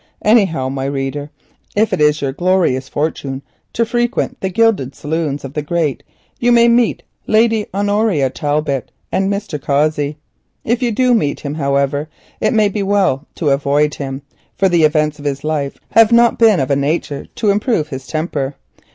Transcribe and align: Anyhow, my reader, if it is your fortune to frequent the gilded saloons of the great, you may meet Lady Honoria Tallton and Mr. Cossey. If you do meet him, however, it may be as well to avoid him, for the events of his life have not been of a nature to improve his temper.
Anyhow, 0.25 0.67
my 0.69 0.85
reader, 0.85 1.29
if 1.75 1.93
it 1.93 2.01
is 2.01 2.23
your 2.23 2.33
fortune 2.81 3.43
to 3.73 3.85
frequent 3.85 4.41
the 4.41 4.49
gilded 4.49 4.95
saloons 4.95 5.45
of 5.45 5.53
the 5.53 5.61
great, 5.61 6.01
you 6.39 6.51
may 6.51 6.67
meet 6.67 7.03
Lady 7.27 7.67
Honoria 7.71 8.31
Tallton 8.31 8.81
and 9.11 9.29
Mr. 9.31 9.61
Cossey. 9.61 10.17
If 10.63 10.81
you 10.81 10.91
do 10.91 11.13
meet 11.13 11.41
him, 11.41 11.53
however, 11.53 12.09
it 12.39 12.51
may 12.51 12.67
be 12.67 12.79
as 12.79 12.85
well 12.85 13.27
to 13.35 13.51
avoid 13.51 13.93
him, 13.93 14.23
for 14.57 14.67
the 14.67 14.85
events 14.85 15.19
of 15.19 15.25
his 15.25 15.43
life 15.43 15.77
have 15.91 16.11
not 16.11 16.39
been 16.39 16.59
of 16.59 16.71
a 16.71 16.75
nature 16.75 17.27
to 17.35 17.51
improve 17.51 17.89
his 17.89 18.07
temper. 18.07 18.55